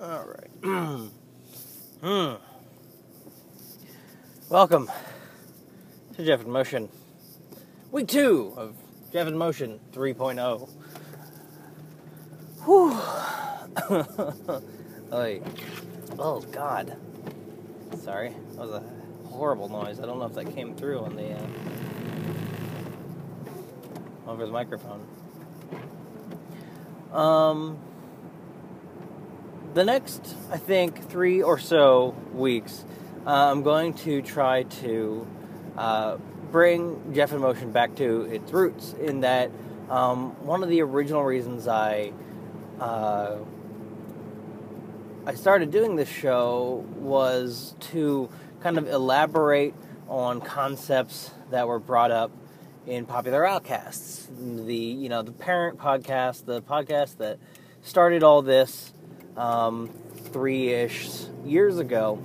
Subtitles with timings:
[0.00, 0.50] All right.
[0.62, 1.08] hmm.
[4.48, 4.90] Welcome
[6.16, 6.88] to Jeff in Motion.
[7.92, 8.74] Week two of
[9.12, 10.70] Jeff in Motion 3.0.
[12.64, 12.98] Whew.
[16.18, 16.96] Oh, God.
[18.02, 18.34] Sorry.
[18.56, 18.82] That was a
[19.28, 20.00] horrible noise.
[20.00, 21.46] I don't know if that came through on the uh,
[24.26, 25.06] over the microphone.
[27.12, 27.78] Um,
[29.74, 32.84] the next, I think, three or so weeks,
[33.26, 35.26] uh, I'm going to try to
[35.76, 36.16] uh,
[36.50, 38.94] bring Jeff in Motion back to its roots.
[38.94, 39.50] In that,
[39.88, 42.12] um, one of the original reasons I
[42.80, 43.36] uh,
[45.26, 49.74] I started doing this show was to kind of elaborate
[50.08, 52.32] on concepts that were brought up
[52.86, 54.28] in popular outcasts.
[54.38, 57.38] The you know the parent podcast, the podcast that
[57.82, 58.92] started all this
[59.36, 59.90] um,
[60.32, 61.08] three ish
[61.44, 62.18] years ago.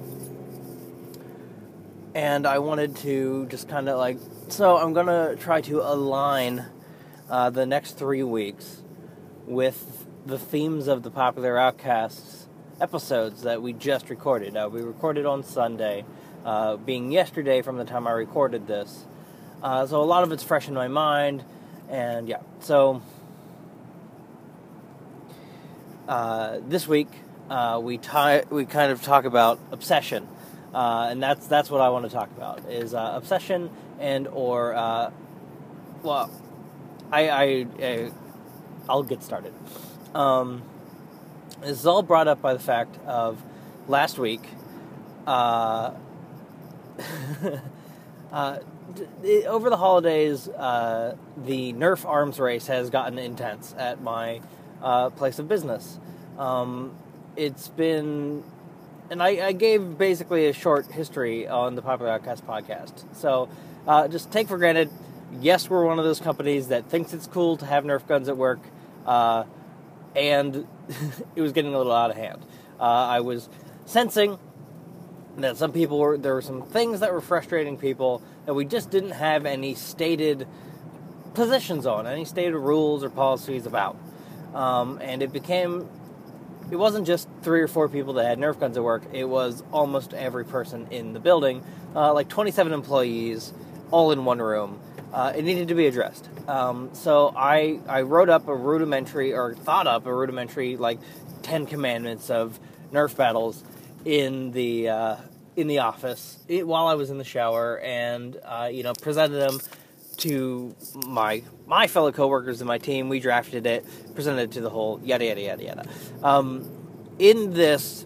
[2.14, 4.18] And I wanted to just kind of like,
[4.48, 6.66] so I'm going to try to align
[7.30, 8.82] uh, the next three weeks
[9.46, 12.48] with the themes of the Popular Outcasts
[12.80, 14.56] episodes that we just recorded.
[14.56, 16.06] Uh, we recorded on Sunday,
[16.44, 19.06] uh, being yesterday from the time I recorded this.
[19.62, 21.44] Uh, so a lot of it's fresh in my mind,
[21.90, 22.40] and yeah.
[22.60, 23.02] So
[26.08, 27.08] uh, this week
[27.50, 30.28] uh, we tie, we kind of talk about obsession,
[30.74, 34.76] uh, and that's that's what I want to talk about is uh, obsession and or
[34.76, 35.12] uh,
[36.04, 36.30] well,
[37.12, 38.12] I, I, I
[38.94, 39.54] will get started.
[40.14, 40.64] Um,
[41.62, 43.42] this is all brought up by the fact of
[43.88, 44.44] last week.
[45.28, 46.00] Over
[49.70, 54.42] the holidays, the Nerf arms race has gotten intense at my
[54.82, 56.00] uh, place of business.
[56.38, 56.96] Um,
[57.36, 58.44] it's been,
[59.10, 63.04] and I, I, gave basically a short history on the Popular Outcast podcast.
[63.16, 63.50] So
[63.88, 64.90] uh, just take for granted,
[65.40, 68.38] yes, we're one of those companies that thinks it's cool to have Nerf guns at
[68.38, 68.60] work,
[69.06, 69.44] uh,
[70.16, 70.68] and
[71.36, 72.46] it was getting a little out of hand.
[72.80, 73.50] Uh, I was
[73.86, 74.38] sensing
[75.38, 78.90] that some people were, there were some things that were frustrating people that we just
[78.90, 80.48] didn't have any stated
[81.34, 83.98] positions on, any stated rules or policies about.
[84.56, 85.88] Um, and it became,
[86.72, 89.64] it wasn't just three or four people that had Nerf guns at work, it was
[89.72, 91.62] almost every person in the building,
[91.94, 93.54] uh, like 27 employees,
[93.92, 94.80] all in one room.
[95.14, 96.28] Uh, it needed to be addressed.
[96.48, 101.00] Um, so I, I wrote up a rudimentary, or thought up a rudimentary, like
[101.44, 102.58] 10 commandments of
[102.92, 103.62] Nerf battles
[104.06, 105.16] in the, uh,
[105.56, 109.38] in the office it, while I was in the shower and, uh, you know, presented
[109.38, 109.60] them
[110.18, 110.76] to
[111.08, 113.10] my my fellow coworkers in my team.
[113.10, 115.90] We drafted it, presented it to the whole yada yada yada yada.
[116.24, 116.70] Um,
[117.20, 118.06] in this,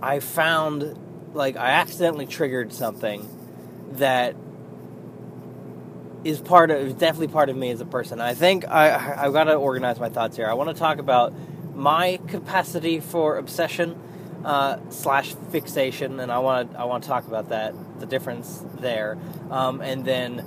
[0.00, 0.98] I found
[1.34, 3.28] like I accidentally triggered something
[3.92, 4.34] that
[6.24, 8.20] is part of definitely part of me as a person.
[8.20, 10.46] I think I I've got to organize my thoughts here.
[10.46, 11.32] I want to talk about
[11.74, 14.00] my capacity for obsession
[14.44, 18.64] uh, slash fixation, and I want to I want to talk about that the difference
[18.80, 19.18] there,
[19.50, 20.44] um, and then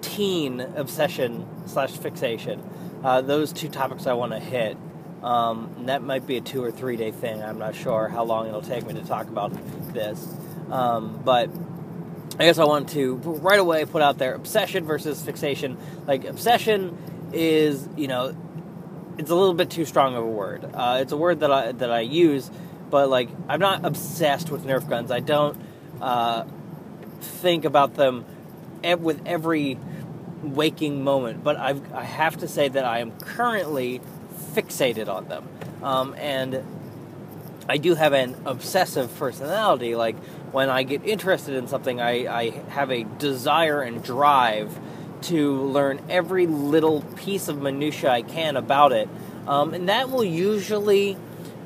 [0.00, 2.62] teen obsession slash fixation.
[3.02, 4.76] Uh, those two topics I want to hit.
[5.22, 7.42] Um, that might be a two or three day thing.
[7.42, 9.52] I'm not sure how long it'll take me to talk about
[9.92, 10.26] this,
[10.70, 11.50] um, but
[12.38, 15.76] I guess I want to right away put out there obsession versus fixation.
[16.06, 16.96] Like obsession
[17.32, 18.34] is, you know,
[19.18, 20.64] it's a little bit too strong of a word.
[20.72, 22.50] Uh, it's a word that I that I use
[22.90, 25.10] but like I'm not obsessed with Nerf guns.
[25.10, 25.60] I don't
[26.00, 26.44] uh,
[27.20, 28.24] think about them
[28.82, 29.78] with every
[30.42, 31.44] waking moment.
[31.44, 34.00] But I've, I have to say that I am currently
[34.54, 35.48] fixated on them,
[35.82, 36.64] um, and
[37.68, 39.94] I do have an obsessive personality.
[39.94, 40.16] Like
[40.52, 44.76] when I get interested in something, I, I have a desire and drive
[45.22, 49.08] to learn every little piece of minutia I can about it,
[49.46, 51.16] um, and that will usually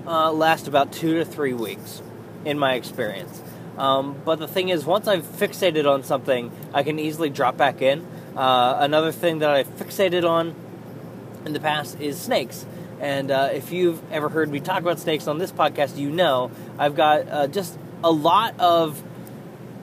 [0.07, 2.03] uh, last about two to three weeks,
[2.45, 3.43] in my experience.
[3.77, 7.83] Um, but the thing is, once I've fixated on something, I can easily drop back
[7.83, 8.07] in.
[8.37, 10.55] Uh, another thing that I've fixated on
[11.45, 12.65] in the past is snakes.
[13.01, 16.51] And uh, if you've ever heard me talk about snakes on this podcast, you know
[16.79, 19.03] I've got uh, just a lot of.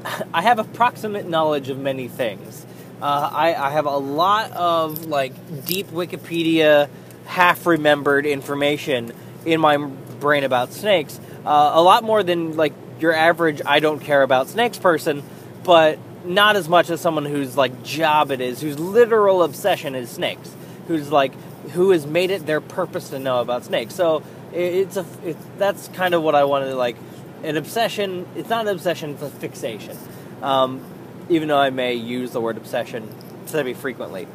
[0.33, 2.65] I have approximate knowledge of many things.
[3.01, 5.33] Uh, I, I have a lot of like
[5.65, 6.89] deep Wikipedia,
[7.25, 9.12] half remembered information
[9.45, 9.77] in my
[10.21, 11.19] brain about snakes.
[11.45, 15.23] Uh, a lot more than like your average I don't care about snakes person,
[15.65, 20.09] but not as much as someone whose like job it is, whose literal obsession is
[20.09, 20.56] snakes,
[20.88, 21.33] who's like
[21.71, 23.95] who has made it their purpose to know about snakes.
[23.95, 24.23] So
[24.53, 26.95] it's a it's, that's kind of what I wanted like
[27.44, 28.27] an obsession.
[28.35, 29.97] It's not an obsession; it's a fixation.
[30.41, 30.83] Um,
[31.29, 33.09] even though I may use the word obsession
[33.45, 34.27] semi frequently.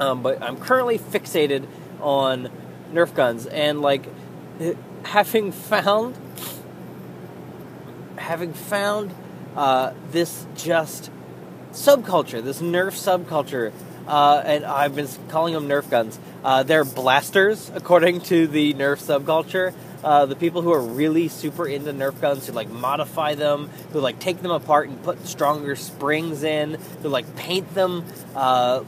[0.00, 1.66] Um, but I'm currently fixated
[2.00, 2.50] on
[2.92, 4.06] Nerf guns, and like
[5.04, 6.16] having found
[8.16, 9.12] having found
[9.56, 11.10] uh, this just
[11.72, 13.72] subculture, this Nerf subculture,
[14.06, 16.18] uh, and I've been calling them Nerf guns.
[16.44, 19.74] Uh, they're blasters, according to the Nerf subculture.
[20.02, 24.00] Uh, the people who are really super into Nerf guns, who like modify them, who
[24.00, 28.04] like take them apart and put stronger springs in, who like paint them,
[28.34, 28.82] uh,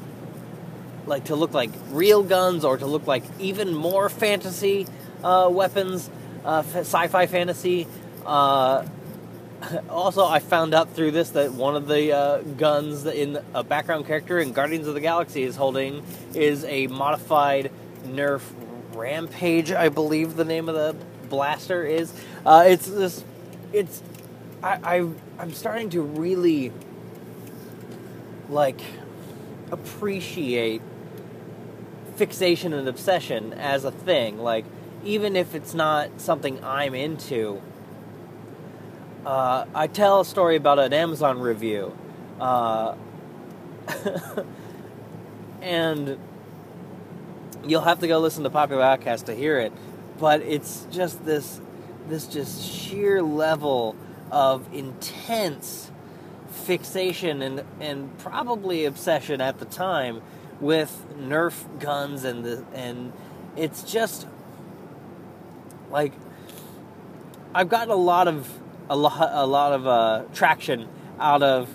[1.07, 4.87] like to look like real guns or to look like even more fantasy
[5.25, 6.09] uh, weapons,
[6.45, 7.89] uh, sci-fi fantasy.
[8.25, 8.87] Uh,
[9.89, 14.07] also, I found out through this that one of the uh, guns in a background
[14.07, 16.05] character in Guardians of the Galaxy is holding
[16.35, 17.73] is a modified
[18.07, 18.43] Nerf
[18.95, 20.95] Rampage, I believe the name of the
[21.29, 22.13] blaster is.
[22.45, 23.25] Uh, it's this.
[23.73, 24.03] It's.
[24.63, 26.71] I, I I'm starting to really
[28.49, 28.81] like
[29.73, 30.81] appreciate
[32.17, 34.39] fixation and obsession as a thing.
[34.39, 34.65] Like
[35.05, 37.61] even if it's not something I'm into.
[39.25, 41.97] Uh, I tell a story about an Amazon review.
[42.41, 42.97] Uh,
[45.63, 46.19] and
[47.65, 49.73] you'll have to go listen to Popular Outcast to hear it.
[50.19, 51.61] But it's just this,
[52.09, 53.97] this just sheer level
[54.31, 55.91] of intense
[56.51, 60.23] fixation and and probably obsession at the time
[60.61, 63.13] with Nerf guns and the and
[63.57, 64.27] it's just
[65.95, 66.13] like
[67.55, 68.51] I've gotten a lot of
[68.91, 70.89] a lot a lot of uh, traction
[71.21, 71.71] out of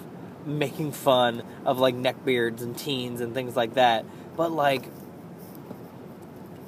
[0.46, 4.06] making fun of like neckbeards and teens and things like that.
[4.36, 4.90] But like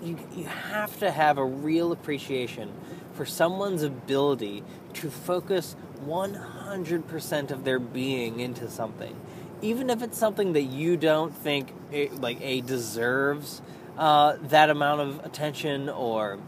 [0.02, 2.72] you, you have to have a real appreciation
[3.14, 4.64] for someone's ability
[4.94, 5.76] to focus
[6.06, 9.16] 100% of their being into something
[9.62, 13.62] even if it's something that you don't think it, like a deserves
[13.98, 16.40] uh, that amount of attention or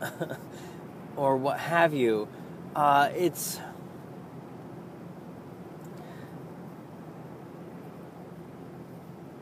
[1.16, 2.28] or what have you
[2.74, 3.60] uh, it's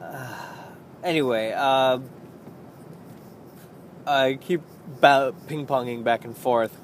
[0.00, 0.34] uh,
[1.02, 1.98] anyway uh,
[4.08, 4.62] I keep
[5.46, 6.76] ping ponging back and forth.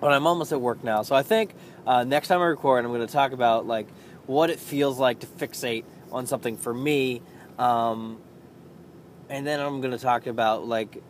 [0.00, 1.54] But I'm almost at work now, so I think
[1.86, 3.86] uh, next time I record, I'm going to talk about like
[4.26, 7.20] what it feels like to fixate on something for me,
[7.58, 8.18] um,
[9.28, 11.02] and then I'm going to talk about like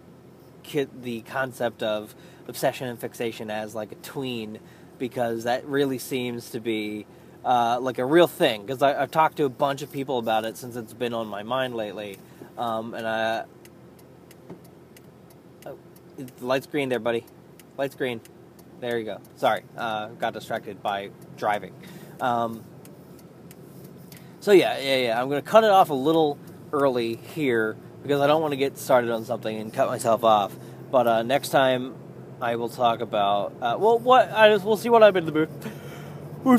[1.02, 2.14] the concept of
[2.48, 4.58] obsession and fixation as like a tween,
[4.98, 7.06] because that really seems to be
[7.44, 8.62] uh, like a real thing.
[8.62, 11.42] Because I've talked to a bunch of people about it since it's been on my
[11.42, 12.18] mind lately,
[12.58, 13.44] um, and I
[16.20, 17.24] the light's green there, buddy.
[17.76, 18.20] Light's green.
[18.80, 19.18] There you go.
[19.36, 21.74] Sorry, uh, got distracted by driving.
[22.20, 22.64] Um,
[24.40, 25.20] so yeah, yeah, yeah.
[25.20, 26.38] I'm gonna cut it off a little
[26.72, 30.54] early here because I don't want to get started on something and cut myself off.
[30.90, 31.94] But uh, next time,
[32.40, 35.32] I will talk about uh, well, what I just we'll see what I'm in the
[35.32, 35.48] mood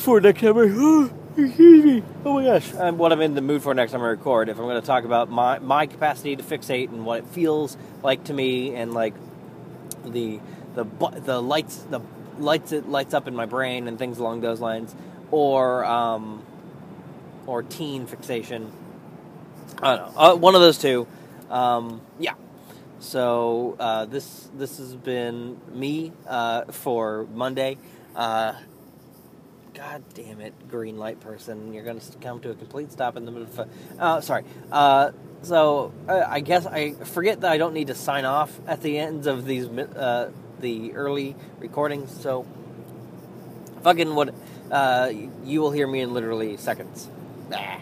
[0.01, 1.11] for next time.
[1.37, 2.03] excuse me.
[2.25, 4.49] Oh my gosh, I'm what I'm in the mood for next time I record.
[4.49, 7.77] If I'm going to talk about my my capacity to fixate and what it feels
[8.03, 9.13] like to me, and like
[10.05, 10.39] the
[10.75, 10.85] the
[11.23, 12.01] the lights the
[12.37, 14.95] lights it lights up in my brain and things along those lines,
[15.31, 16.43] or um,
[17.47, 18.71] or teen fixation.
[19.81, 20.21] I don't know.
[20.21, 21.07] Uh, one of those two.
[21.51, 22.33] Um, yeah.
[22.99, 27.77] So uh, this this has been me uh, for Monday.
[28.15, 28.53] Uh,
[29.73, 31.73] God damn it, green light person!
[31.73, 33.69] You're going to come to a complete stop in the middle of.
[33.99, 34.43] Uh, sorry.
[34.71, 35.11] Uh,
[35.43, 38.99] so uh, I guess I forget that I don't need to sign off at the
[38.99, 42.11] ends of these uh, the early recordings.
[42.21, 42.45] So
[43.83, 44.33] fucking what
[44.69, 45.11] uh,
[45.43, 47.09] you will hear me in literally seconds.
[47.51, 47.79] Ah.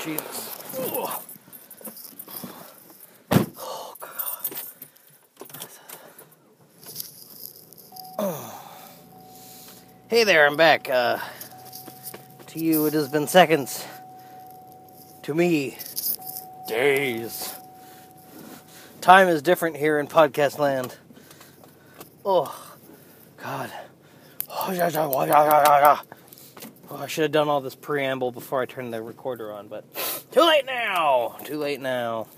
[0.00, 0.56] Jesus.
[0.78, 1.22] Ugh.
[3.56, 4.54] Oh god.
[8.18, 8.54] Oh.
[10.08, 10.88] Hey there, I'm back.
[10.88, 11.18] Uh,
[12.46, 13.84] to you, it has been seconds
[15.22, 15.76] to me,
[16.66, 17.54] days.
[19.02, 20.96] Time is different here in podcast land.
[22.24, 22.74] Oh,
[23.36, 23.70] God.
[26.90, 29.84] Oh, I should have done all this preamble before I turned the recorder on, but
[30.32, 31.36] too late now.
[31.44, 32.28] Too late now.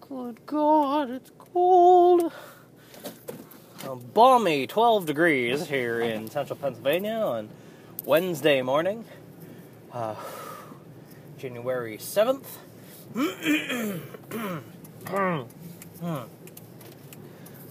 [0.00, 2.32] Good God, it's cold.
[3.84, 7.48] A balmy 12 degrees here in central Pennsylvania on
[8.04, 9.04] Wednesday morning,
[9.92, 10.14] uh,
[11.36, 12.44] January 7th.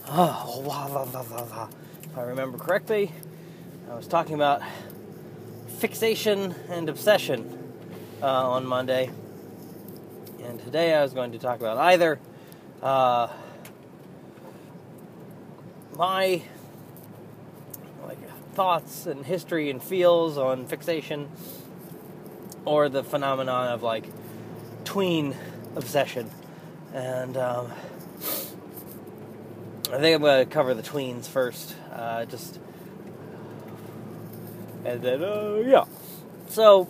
[0.09, 0.61] oh,
[2.03, 3.13] if I remember correctly,
[3.89, 4.61] I was talking about
[5.79, 7.57] fixation and obsession
[8.21, 9.09] uh, on Monday,
[10.43, 12.19] and today I was going to talk about either
[12.83, 13.27] uh,
[16.01, 16.41] my
[18.07, 18.17] like
[18.55, 21.29] thoughts and history and feels on fixation,
[22.65, 24.05] or the phenomenon of like
[24.83, 25.35] tween
[25.75, 26.27] obsession,
[26.91, 27.71] and um,
[29.93, 32.59] I think I'm going to cover the tweens first, uh, just
[34.83, 35.85] and then uh, yeah.
[36.47, 36.89] So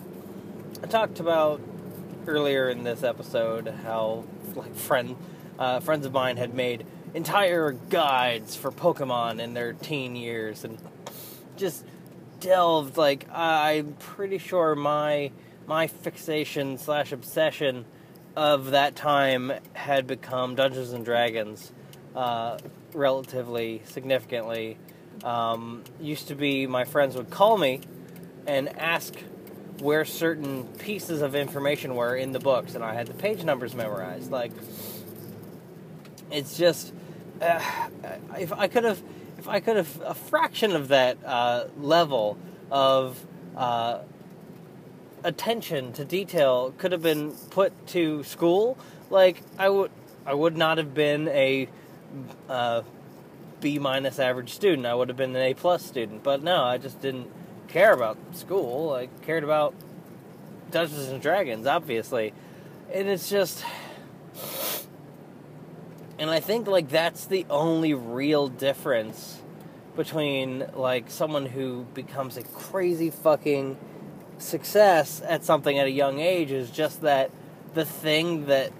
[0.82, 1.60] I talked about
[2.26, 5.16] earlier in this episode how like friend
[5.58, 10.78] uh, friends of mine had made entire guides for Pokemon in their teen years and
[11.56, 11.84] just
[12.40, 15.30] delved like I'm pretty sure my
[15.66, 17.84] my fixation slash obsession
[18.34, 21.72] of that time had become Dungeons and Dragons
[22.16, 22.58] uh,
[22.94, 24.78] relatively significantly
[25.22, 27.80] um, used to be my friends would call me
[28.46, 29.14] and ask
[29.78, 33.74] where certain pieces of information were in the books, and I had the page numbers
[33.74, 34.30] memorized.
[34.30, 34.52] Like,
[36.30, 36.92] it's just
[37.42, 39.02] if I could have,
[39.38, 42.38] if I could have a fraction of that uh, level
[42.70, 43.24] of
[43.56, 44.00] uh,
[45.24, 48.78] attention to detail could have been put to school,
[49.10, 49.90] like I would,
[50.24, 51.68] I would not have been a
[52.48, 52.82] uh,
[53.60, 54.86] B minus average student.
[54.86, 56.22] I would have been an A plus student.
[56.22, 57.30] But no, I just didn't
[57.68, 58.92] care about school.
[58.92, 59.74] I cared about
[60.70, 62.34] Dungeons and Dragons, obviously.
[62.92, 63.64] And it's just
[66.22, 69.40] and I think like that's the only real difference
[69.96, 73.76] between like someone who becomes a crazy fucking
[74.38, 77.32] success at something at a young age is just that
[77.74, 78.72] the thing that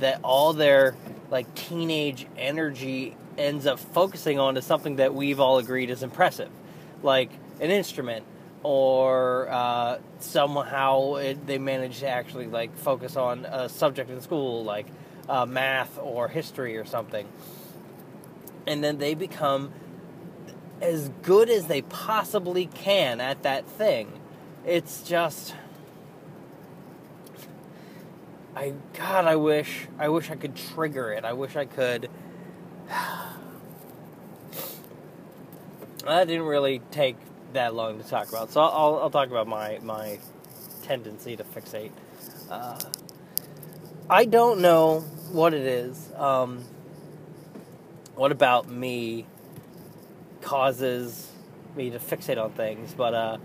[0.00, 0.96] that all their
[1.30, 6.50] like teenage energy ends up focusing on is something that we've all agreed is impressive,
[7.04, 7.30] like
[7.60, 8.24] an instrument,
[8.64, 14.64] or uh, somehow it, they manage to actually like focus on a subject in school,
[14.64, 14.86] like
[15.30, 17.26] uh, math or history or something,
[18.66, 19.72] and then they become
[20.82, 24.12] as good as they possibly can at that thing.
[24.66, 25.54] It's just.
[28.56, 31.24] I God, I wish I wish I could trigger it.
[31.24, 32.10] I wish I could
[36.04, 37.16] that didn't really take
[37.52, 40.18] that long to talk about, so I'll, I'll talk about my my
[40.82, 41.92] tendency to fixate.
[42.50, 42.78] Uh,
[44.10, 46.10] I don't know what it is.
[46.16, 46.64] Um,
[48.14, 49.26] what about me
[50.42, 51.30] causes
[51.76, 52.92] me to fixate on things?
[52.94, 53.38] But uh,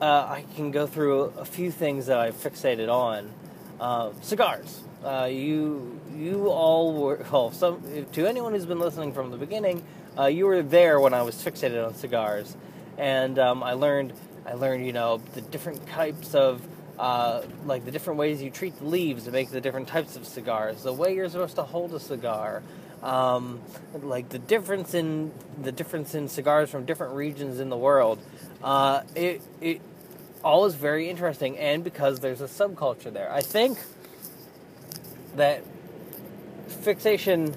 [0.00, 3.32] uh, I can go through a few things that I've fixated on.
[3.78, 4.82] Uh, cigars.
[5.04, 7.50] Uh, you you all were well.
[7.50, 9.84] Some to anyone who's been listening from the beginning,
[10.18, 12.56] uh, you were there when I was fixated on cigars,
[12.96, 14.12] and um, I learned
[14.46, 16.62] I learned you know the different types of
[16.98, 20.26] uh, like the different ways you treat the leaves to make the different types of
[20.26, 22.62] cigars, the way you're supposed to hold a cigar,
[23.02, 23.60] um,
[24.02, 25.32] like the difference in
[25.62, 28.18] the difference in cigars from different regions in the world.
[28.62, 29.80] Uh, it it
[30.44, 33.78] all is very interesting, and because there's a subculture there, I think
[35.36, 35.62] that
[36.68, 37.54] fixation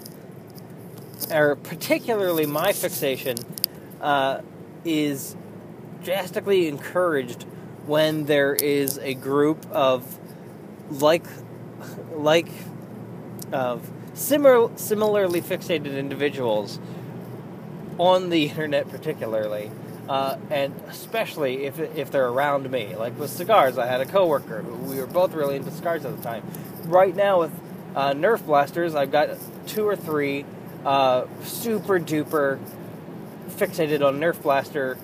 [1.31, 3.37] or particularly my fixation,
[4.01, 4.41] uh,
[4.83, 5.35] is
[6.03, 7.45] drastically encouraged
[7.87, 10.19] when there is a group of
[10.89, 11.25] like
[12.13, 12.47] like
[13.51, 16.79] of similar similarly fixated individuals
[17.97, 19.71] on the internet particularly
[20.07, 22.95] uh, and especially if, if they're around me.
[22.95, 26.15] Like with cigars i had a coworker who we were both really into cigars at
[26.15, 26.43] the time.
[26.85, 27.51] Right now with
[27.95, 29.29] uh, nerf blasters i've got
[29.67, 30.45] two or three
[30.85, 32.59] uh, super duper
[33.49, 34.97] fixated on Nerf Blaster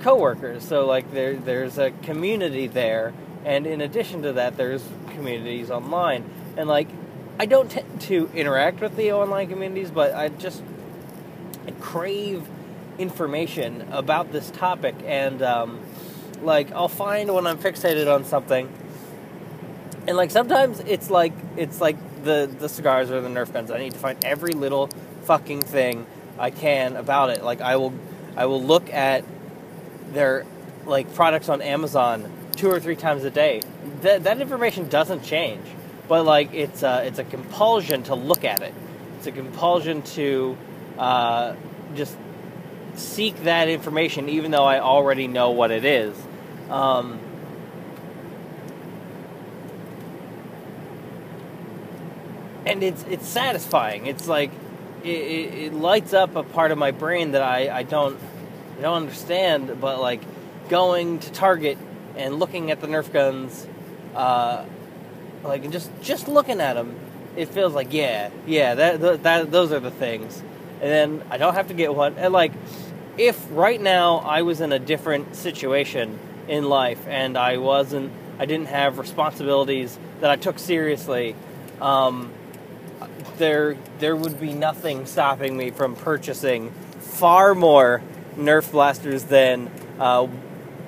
[0.00, 0.66] coworkers.
[0.66, 3.12] So like there there's a community there,
[3.44, 6.28] and in addition to that, there's communities online.
[6.56, 6.88] And like
[7.38, 10.62] I don't tend to interact with the online communities, but I just
[11.66, 12.46] I crave
[12.98, 15.80] information about this topic, and um,
[16.42, 18.70] like I'll find when I'm fixated on something.
[20.06, 23.70] And like sometimes it's like it's like the the cigars or the Nerf guns.
[23.70, 24.88] I need to find every little
[25.22, 26.06] fucking thing
[26.38, 27.44] I can about it.
[27.44, 27.92] Like I will
[28.36, 29.24] I will look at
[30.12, 30.44] their
[30.86, 33.62] like products on Amazon two or three times a day.
[34.02, 35.66] That that information doesn't change,
[36.08, 38.74] but like it's a, it's a compulsion to look at it.
[39.18, 40.56] It's a compulsion to
[40.98, 41.54] uh,
[41.94, 42.16] just
[42.94, 46.16] seek that information, even though I already know what it is.
[46.68, 47.20] Um,
[52.66, 54.06] and it's it's satisfying.
[54.06, 54.50] It's like
[55.02, 58.18] it, it, it, lights up a part of my brain that I, I don't
[58.80, 59.78] I don't understand.
[59.78, 60.22] But like
[60.70, 61.76] going to Target
[62.16, 63.66] and looking at the Nerf guns,
[64.14, 64.64] uh,
[65.44, 66.94] like just just looking at them,
[67.36, 70.42] it feels like yeah yeah that, that those are the things.
[70.80, 72.14] And then I don't have to get one.
[72.16, 72.52] And like
[73.18, 76.18] if right now I was in a different situation
[76.48, 81.36] in life and I wasn't I didn't have responsibilities that I took seriously.
[81.82, 82.32] Um,
[83.36, 88.02] there there would be nothing stopping me from purchasing far more
[88.36, 90.26] Nerf blasters than uh,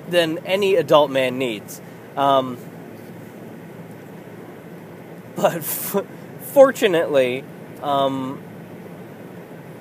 [0.09, 1.81] than any adult man needs.
[2.15, 2.57] Um,
[5.35, 6.05] but f-
[6.41, 7.43] fortunately,
[7.81, 8.41] um,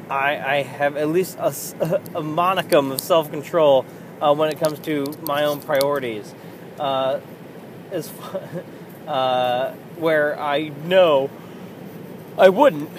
[0.09, 1.47] I, I, have at least a,
[2.15, 3.85] a monicum of self control
[4.21, 6.35] uh, when it comes to my own priorities.
[6.79, 7.21] Uh,
[7.91, 8.11] as
[9.07, 11.31] uh, where I know
[12.39, 12.91] I wouldn't.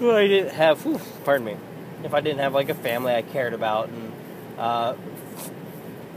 [0.00, 0.84] I didn't have,
[1.24, 1.56] pardon me,
[2.06, 4.12] if I didn't have like a family I cared about and
[4.58, 4.94] uh,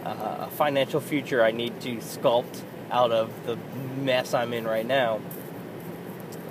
[0.05, 3.57] a financial future I need to sculpt out of the
[4.01, 5.19] mess I'm in right now.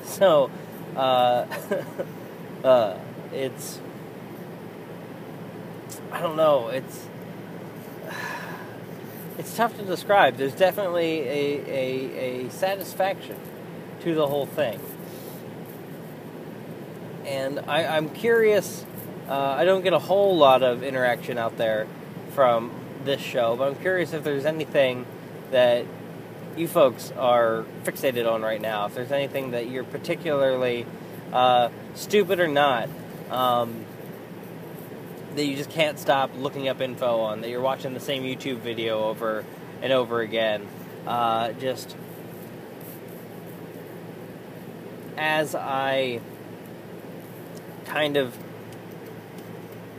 [0.05, 0.51] So,
[0.97, 1.45] uh,
[2.65, 2.99] uh,
[3.31, 3.79] it's,
[6.11, 7.07] I don't know, it's,
[9.39, 10.39] it's tough to describe.
[10.39, 13.37] There's definitely a, a, a satisfaction
[14.01, 14.81] to the whole thing.
[17.27, 18.87] And I, am curious.
[19.29, 21.87] Uh, I don't get a whole lot of interaction out there
[22.33, 22.71] from
[23.05, 25.05] this show, but I'm curious if there's anything
[25.51, 25.85] that
[26.57, 28.87] you folks are fixated on right now.
[28.87, 30.87] If there's anything that you're particularly
[31.33, 32.89] uh, stupid or not,
[33.31, 33.85] um,
[35.37, 38.59] that you just can't stop looking up info on, that you're watching the same YouTube
[38.59, 39.45] video over
[39.83, 40.67] and over again.
[41.07, 41.97] Uh, just
[45.19, 46.21] as I
[47.85, 48.35] kind of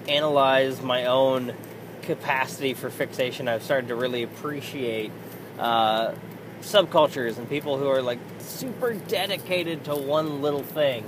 [0.09, 1.53] analyze my own
[2.01, 5.11] capacity for fixation, I've started to really appreciate
[5.59, 6.13] uh,
[6.61, 11.05] subcultures and people who are like super dedicated to one little thing.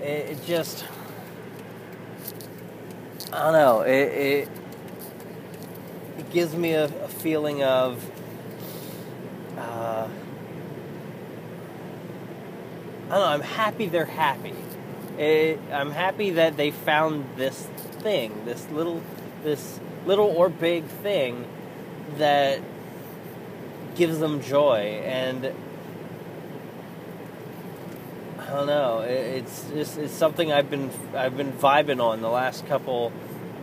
[0.00, 0.84] It, it just,
[3.32, 4.48] I don't know, it, it,
[6.18, 8.10] it gives me a, a feeling of.
[9.58, 10.08] Uh,
[13.06, 13.24] I don't know.
[13.24, 14.54] I'm happy they're happy.
[15.16, 17.68] It, I'm happy that they found this
[18.06, 19.02] thing, this little,
[19.42, 21.44] this little or big thing
[22.18, 22.60] that
[23.96, 25.52] gives them joy, and
[28.38, 29.00] I don't know.
[29.00, 33.10] It, it's just it's something I've been I've been vibing on the last couple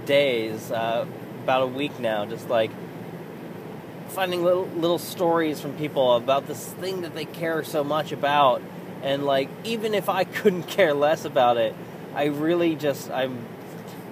[0.06, 1.06] days, uh,
[1.44, 2.26] about a week now.
[2.26, 2.72] Just like
[4.10, 8.62] finding little little stories from people about this thing that they care so much about
[9.04, 11.74] and like even if I couldn't care less about it,
[12.14, 13.53] I really just I'm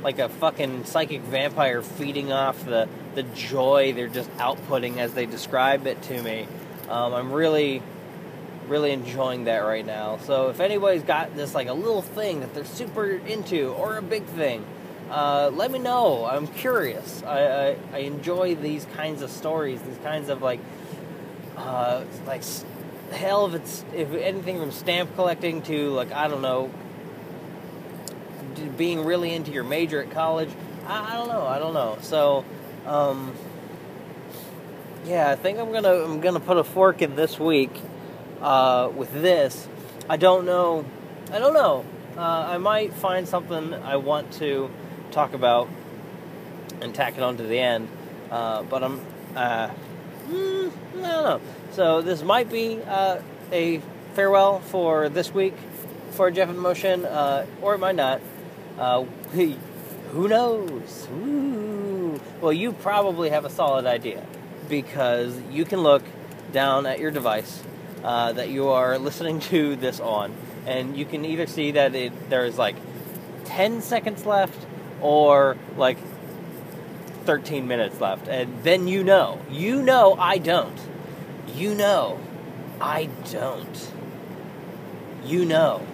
[0.03, 5.25] like a fucking psychic vampire feeding off the the joy they're just outputting as they
[5.25, 6.47] describe it to me.
[6.89, 7.81] Um, I'm really
[8.67, 10.17] really enjoying that right now.
[10.17, 14.01] So if anybody's got this like a little thing that they're super into or a
[14.01, 14.65] big thing,
[15.09, 16.25] uh, let me know.
[16.25, 17.21] I'm curious.
[17.23, 20.61] I, I, I enjoy these kinds of stories, these kinds of like
[21.57, 22.43] uh, like
[23.11, 26.71] hell if it's if anything from stamp collecting to like I don't know
[28.69, 30.49] being really into your major at college.
[30.85, 31.45] I, I don't know.
[31.45, 31.97] I don't know.
[32.01, 32.45] So,
[32.85, 33.33] um,
[35.05, 37.71] yeah, I think I'm gonna I'm gonna put a fork in this week
[38.41, 39.67] uh, with this.
[40.09, 40.85] I don't know.
[41.31, 41.85] I don't know.
[42.17, 44.69] Uh, I might find something I want to
[45.11, 45.69] talk about
[46.81, 47.87] and tack it on to the end.
[48.29, 49.01] Uh, but I'm.
[49.33, 51.41] Mm, I don't know.
[51.71, 53.21] So this might be uh,
[53.51, 53.81] a
[54.13, 55.53] farewell for this week
[56.11, 58.21] for Jeff in Motion, uh, or it might not.
[58.77, 59.03] Uh,
[59.33, 61.07] who knows?
[61.11, 62.19] Ooh.
[62.41, 64.25] Well, you probably have a solid idea
[64.69, 66.03] because you can look
[66.51, 67.63] down at your device
[68.03, 70.33] uh, that you are listening to this on,
[70.65, 72.75] and you can either see that it, there's like
[73.45, 74.65] 10 seconds left
[75.01, 75.97] or like
[77.25, 79.39] 13 minutes left, and then you know.
[79.49, 80.77] You know I don't
[81.55, 82.19] you know,
[82.79, 83.91] I don't.
[85.25, 85.85] You know,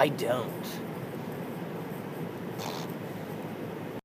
[0.00, 0.77] I don't.